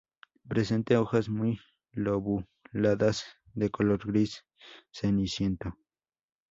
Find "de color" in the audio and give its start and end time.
3.53-3.99